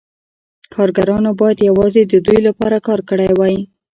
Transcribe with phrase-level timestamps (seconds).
[0.73, 3.57] کارګرانو باید یوازې د دوی لپاره کار کړی وای